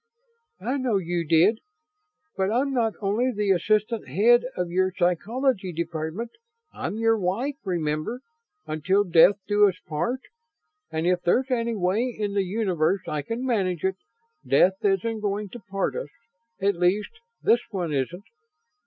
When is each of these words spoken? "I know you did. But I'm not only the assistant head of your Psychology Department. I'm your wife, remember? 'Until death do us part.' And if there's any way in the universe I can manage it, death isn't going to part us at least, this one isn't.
"I 0.61 0.77
know 0.77 0.97
you 0.97 1.23
did. 1.23 1.59
But 2.35 2.51
I'm 2.51 2.73
not 2.73 2.93
only 3.01 3.31
the 3.31 3.51
assistant 3.51 4.07
head 4.07 4.45
of 4.57 4.71
your 4.71 4.91
Psychology 4.97 5.71
Department. 5.71 6.31
I'm 6.73 6.95
your 6.97 7.19
wife, 7.19 7.57
remember? 7.63 8.21
'Until 8.65 9.03
death 9.03 9.35
do 9.47 9.69
us 9.69 9.77
part.' 9.85 10.23
And 10.89 11.05
if 11.05 11.21
there's 11.21 11.51
any 11.51 11.75
way 11.75 12.05
in 12.17 12.33
the 12.33 12.41
universe 12.43 13.01
I 13.07 13.21
can 13.21 13.45
manage 13.45 13.83
it, 13.83 13.97
death 14.43 14.83
isn't 14.83 15.19
going 15.19 15.49
to 15.49 15.59
part 15.69 15.95
us 15.95 16.09
at 16.59 16.73
least, 16.77 17.11
this 17.43 17.59
one 17.69 17.93
isn't. 17.93 18.25